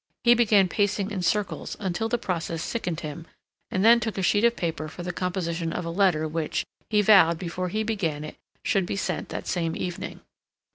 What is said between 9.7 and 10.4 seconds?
evening.